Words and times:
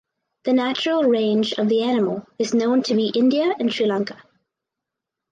The 0.45 0.53
natural 0.53 1.03
range 1.03 1.53
of 1.59 1.69
the 1.69 1.83
animal 1.83 2.25
is 2.39 2.55
known 2.55 2.81
to 2.85 2.95
be 2.95 3.11
India 3.13 3.53
and 3.59 3.71
Sri 3.71 3.85
Lanka. 3.85 4.19